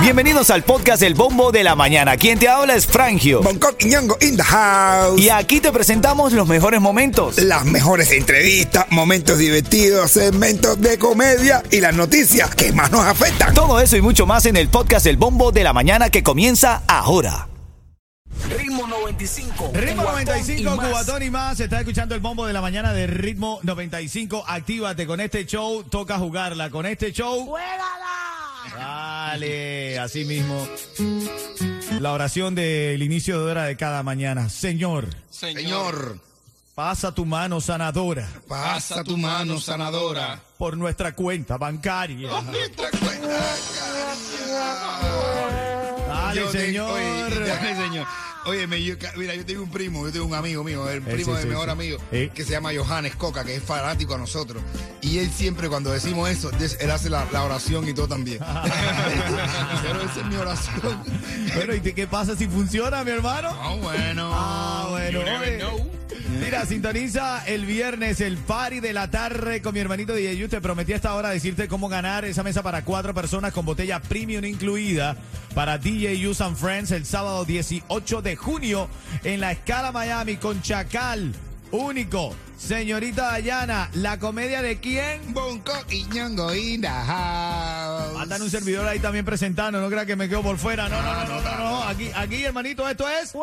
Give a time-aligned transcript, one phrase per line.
[0.00, 2.16] Bienvenidos al podcast El Bombo de la Mañana.
[2.16, 3.42] Quien te habla es Frangio.
[3.42, 5.20] Bangkok y Ñongo in the house.
[5.20, 7.38] Y aquí te presentamos los mejores momentos.
[7.38, 13.52] Las mejores entrevistas, momentos divertidos, segmentos de comedia y las noticias que más nos afectan.
[13.52, 16.82] Todo eso y mucho más en el podcast El Bombo de la Mañana que comienza
[16.86, 17.48] ahora.
[18.48, 19.70] Ritmo 95.
[19.74, 20.88] Ritmo Cubatón 95, y.
[20.88, 21.58] Cubatón y más.
[21.58, 24.44] Está escuchando el bombo de la mañana de Ritmo 95.
[24.46, 25.82] Actívate con este show.
[25.84, 26.70] Toca jugarla.
[26.70, 27.56] Con este show.
[28.74, 30.66] Dale, así mismo.
[32.00, 34.48] La oración del inicio de hora de cada mañana.
[34.48, 36.20] Señor, Señor,
[36.74, 40.40] pasa tu mano sanadora pasa tu mano sanadora.
[40.58, 42.28] por nuestra cuenta bancaria.
[42.42, 43.44] Nuestra cuenta
[46.28, 46.90] Dale, Yo te- señor.
[46.92, 48.06] Oye, dale, señor.
[48.46, 50.98] Oye, me- yo ca- mira, yo tengo un primo, yo tengo un amigo mío, el
[50.98, 51.70] Eh, primo sí, de sí, mi mejor sí.
[51.72, 52.30] amigo, Eh.
[52.32, 54.62] que se llama Johannes Coca, que es fanático a nosotros.
[55.00, 58.38] Y él siempre, cuando decimos eso, él hace la, la oración y todo también.
[59.82, 61.02] Pero esa es mi oración.
[61.54, 63.48] Bueno, ¿y qué pasa si funciona, mi hermano?
[63.52, 64.30] Ah, bueno.
[64.32, 65.20] Ah, bueno.
[66.40, 70.48] Mira, sintoniza el viernes el party de la tarde con mi hermanito DJ Yu.
[70.48, 74.00] Te prometí a esta hora decirte cómo ganar esa mesa para cuatro personas con botella
[74.00, 75.16] premium incluida
[75.54, 78.88] para DJ Use and Friends el sábado 18 de junio
[79.24, 81.32] en la Escala Miami con Chacal.
[81.70, 82.34] Único.
[82.56, 85.34] Señorita Dayana, ¿la comedia de quién?
[85.34, 88.18] Bangkok y Ñongo in the house.
[88.18, 90.88] Andan un servidor ahí también presentando, no crea que me quedo por fuera.
[90.88, 91.82] No, no, no, no, no, no.
[91.82, 93.34] Aquí, aquí, hermanito, esto es.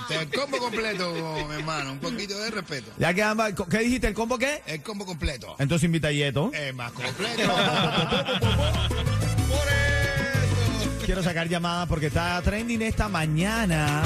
[0.00, 1.12] Este es el combo completo,
[1.48, 1.92] mi hermano.
[1.92, 2.90] Un poquito de respeto.
[2.98, 4.06] Ya que ambas- ¿Qué dijiste?
[4.08, 4.62] ¿El combo qué?
[4.66, 5.56] El combo completo.
[5.58, 6.50] Entonces invita a Yeto.
[6.52, 7.52] Es más completo.
[9.48, 11.04] Por eso.
[11.04, 14.02] Quiero sacar llamada porque está trending esta mañana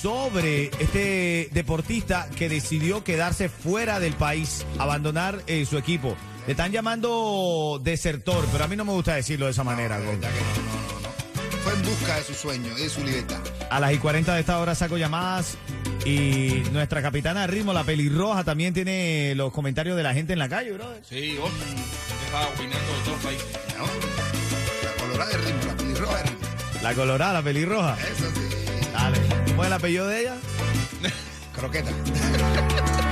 [0.00, 6.16] sobre este deportista que decidió quedarse fuera del país, abandonar eh, su equipo.
[6.46, 9.98] Le están llamando desertor, pero a mí no me gusta decirlo de esa manera.
[9.98, 10.20] La Gon.
[10.20, 10.91] verdad que no, no, no, no.
[10.91, 10.91] Fue en
[11.92, 13.40] busca de su sueño y de su libertad.
[13.70, 15.56] A las y 40 de esta hora saco llamadas
[16.04, 20.38] y nuestra capitana de ritmo, la pelirroja, también tiene los comentarios de la gente en
[20.38, 21.02] la calle, brother.
[21.08, 21.50] Sí, hoy
[22.24, 23.46] estaba opinando de todos los países.
[23.78, 23.84] ¿no?
[24.84, 26.48] La colorada de ritmo, la pelirroja de ritmo.
[26.82, 27.96] La colorada, la pelirroja.
[28.00, 28.88] Eso sí.
[28.92, 29.18] Dale.
[29.48, 30.36] ¿Cómo es el apellido de ella?
[31.54, 31.90] Croqueta.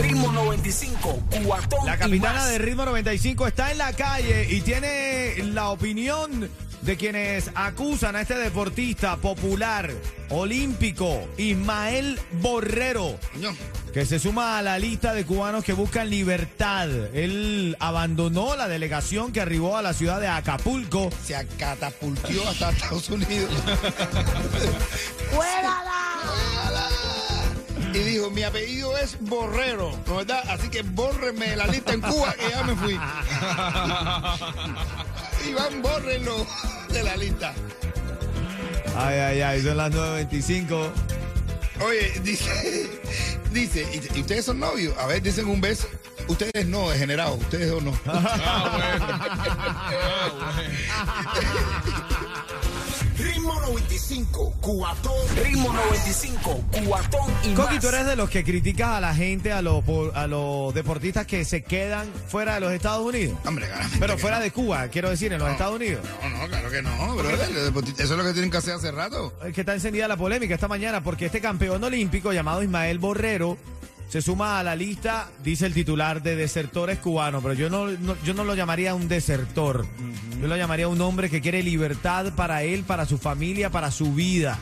[0.00, 1.22] Ritmo 95.
[1.30, 2.48] Cubatón La y capitana más.
[2.48, 6.48] de Ritmo 95 está en la calle y tiene la opinión
[6.82, 9.90] de quienes acusan a este deportista popular
[10.30, 13.18] olímpico, Ismael Borrero,
[13.92, 16.88] que se suma a la lista de cubanos que buscan libertad.
[17.14, 21.10] Él abandonó la delegación que arribó a la ciudad de Acapulco.
[21.24, 23.50] se catapultió hasta Estados Unidos.
[27.94, 30.42] Y dijo, mi apellido es Borrero, ¿no verdad?
[30.48, 32.94] Así que bórreme de la lista en Cuba que ya me fui.
[35.50, 36.46] Iván, bórrenlo
[36.88, 37.52] de la lista.
[38.96, 40.90] Ay, ay, ay, son las 9.25.
[41.84, 42.90] Oye, dice,
[43.52, 44.96] dice, ¿y, ustedes son novios?
[44.98, 45.86] A ver, dicen un beso.
[46.28, 47.90] Ustedes no, degenerados, ustedes dos no.
[47.90, 48.12] Ritmo
[53.72, 54.54] 95.
[54.60, 55.12] Cubatón.
[55.42, 56.64] Ritmo 95.
[56.72, 57.80] Cubatón y Coqui, más.
[57.80, 59.82] tú eres de los que criticas a la gente, a los,
[60.14, 63.38] a los deportistas que se quedan fuera de los Estados Unidos.
[63.46, 63.66] Hombre,
[63.98, 64.42] Pero fuera no.
[64.44, 66.04] de Cuba, quiero decir, en los Estados Unidos.
[66.22, 67.40] No, no, claro que no, brother.
[67.98, 69.32] Eso es lo que tienen que hacer hace rato.
[69.44, 73.56] Es que está encendida la polémica esta mañana porque este campeón olímpico llamado Ismael Borrero
[74.12, 78.14] se suma a la lista, dice el titular, de desertores cubanos, pero yo no, no-
[78.22, 79.86] yo no lo llamaría un desertor.
[80.38, 84.12] Yo lo llamaría un hombre que quiere libertad para él, para su familia, para su
[84.12, 84.58] vida.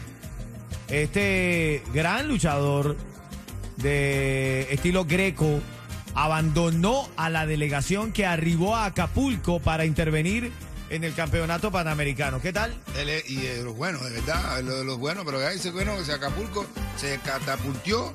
[0.89, 2.97] Este gran luchador
[3.79, 5.61] de estilo greco
[6.15, 10.53] abandonó a la delegación que arribó a Acapulco para intervenir
[10.91, 12.41] en el campeonato panamericano.
[12.41, 12.73] ¿Qué tal?
[13.29, 16.13] Y de los buenos, de verdad, de los buenos, pero ya dice bueno que se
[16.13, 16.67] Acapulco
[16.97, 18.13] se catapultió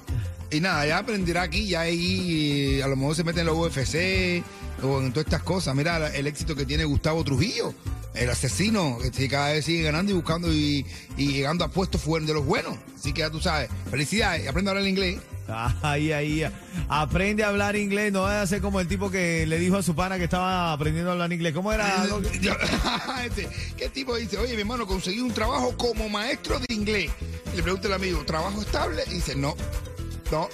[0.52, 4.44] y nada, ya aprenderá aquí, ya ahí a lo mejor se mete en la UFC
[4.84, 5.76] o en todas estas cosas.
[5.76, 7.74] Mira el éxito que tiene Gustavo Trujillo,
[8.14, 10.86] el asesino, que sí, cada vez sigue ganando y buscando y,
[11.18, 12.78] y llegando a puestos fuera de los buenos.
[12.98, 15.20] Así que ya tú sabes, felicidades, aprende a hablar inglés.
[15.84, 16.44] Ahí, ahí.
[16.90, 18.12] Aprende a hablar inglés.
[18.12, 20.74] No vaya a ser como el tipo que le dijo a su pana que estaba
[20.74, 21.54] aprendiendo a hablar inglés.
[21.54, 22.06] ¿Cómo era?
[23.26, 24.38] Este, ¿Qué tipo dice?
[24.38, 27.12] Oye, mi hermano, conseguí un trabajo como maestro de inglés.
[27.56, 29.04] Le pregunta el amigo, ¿trabajo estable?
[29.08, 29.56] Y dice, no,
[30.32, 30.50] no.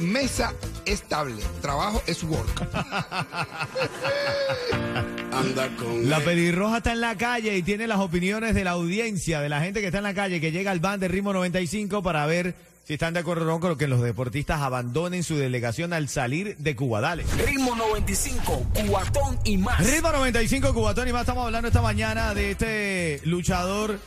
[0.00, 0.54] Mesa
[0.86, 1.42] estable.
[1.60, 2.68] Trabajo es work.
[5.32, 6.08] Anda con.
[6.08, 9.60] La pelirroja está en la calle y tiene las opiniones de la audiencia, de la
[9.60, 12.54] gente que está en la calle, que llega al van de ritmo 95 para ver
[12.84, 16.56] si están de acuerdo o no con que los deportistas abandonen su delegación al salir
[16.56, 17.00] de Cuba.
[17.00, 17.24] Dale.
[17.44, 19.84] Ritmo 95, cuatón y más.
[19.84, 21.22] Ritmo 95, Cubatón y más.
[21.22, 23.98] Estamos hablando esta mañana de este luchador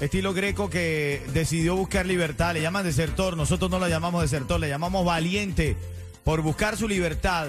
[0.00, 2.54] estilo greco que decidió buscar libertad.
[2.54, 3.36] Le llaman desertor.
[3.36, 5.76] Nosotros no lo llamamos desertor, le llamamos valiente
[6.24, 7.48] por buscar su libertad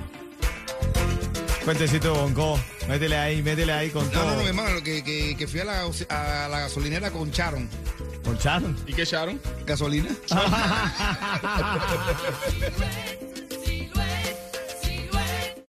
[1.63, 2.59] Cuentecito Bonco.
[2.89, 4.25] Métele ahí, métele ahí con No, todo.
[4.25, 7.69] no, no, mi hermano, que, que, que fui a la, a la gasolinera con Charon.
[8.23, 8.75] Con Sharon.
[8.87, 9.39] ¿Y qué echaron?
[9.67, 10.09] ¿Gasolina?